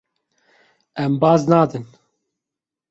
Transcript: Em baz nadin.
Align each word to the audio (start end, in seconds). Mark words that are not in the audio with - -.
Em 1.03 1.13
baz 1.21 1.41
nadin. 1.53 1.85